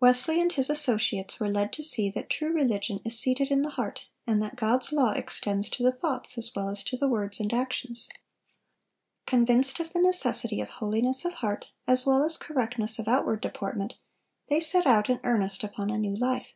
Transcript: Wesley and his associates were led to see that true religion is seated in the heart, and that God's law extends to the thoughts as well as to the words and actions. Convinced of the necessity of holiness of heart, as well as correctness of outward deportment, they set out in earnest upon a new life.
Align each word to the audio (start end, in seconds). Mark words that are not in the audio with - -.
Wesley 0.00 0.40
and 0.40 0.50
his 0.50 0.68
associates 0.68 1.38
were 1.38 1.46
led 1.48 1.72
to 1.74 1.84
see 1.84 2.10
that 2.10 2.28
true 2.28 2.52
religion 2.52 2.98
is 3.04 3.16
seated 3.16 3.48
in 3.48 3.62
the 3.62 3.70
heart, 3.70 4.08
and 4.26 4.42
that 4.42 4.56
God's 4.56 4.92
law 4.92 5.12
extends 5.12 5.68
to 5.68 5.84
the 5.84 5.92
thoughts 5.92 6.36
as 6.36 6.52
well 6.52 6.68
as 6.68 6.82
to 6.82 6.96
the 6.96 7.06
words 7.06 7.38
and 7.38 7.52
actions. 7.52 8.08
Convinced 9.24 9.78
of 9.78 9.92
the 9.92 10.00
necessity 10.02 10.60
of 10.60 10.68
holiness 10.68 11.24
of 11.24 11.34
heart, 11.34 11.68
as 11.86 12.04
well 12.04 12.24
as 12.24 12.36
correctness 12.36 12.98
of 12.98 13.06
outward 13.06 13.40
deportment, 13.40 13.94
they 14.48 14.58
set 14.58 14.84
out 14.84 15.08
in 15.08 15.20
earnest 15.22 15.62
upon 15.62 15.90
a 15.90 15.98
new 15.98 16.16
life. 16.16 16.54